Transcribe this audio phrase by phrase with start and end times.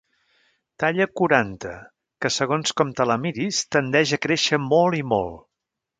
[0.83, 1.73] Talla quaranta
[2.25, 5.39] que, segons com te la miris, tendeix a créixer molt i molt.